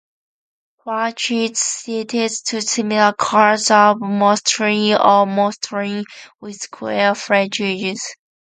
Flaunches, 0.83 1.59
cites 1.59 2.41
two 2.41 2.59
similar 2.61 3.13
coats 3.13 3.67
for 3.67 3.93
Mosylton 4.01 4.95
or 4.99 5.27
Moselton 5.27 6.05
with 6.39 6.55
square 6.55 7.13
flaunches. 7.13 8.15